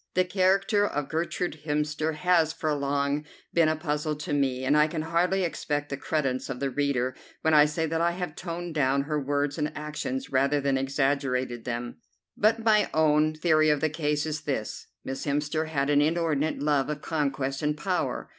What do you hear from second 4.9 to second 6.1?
hardly expect the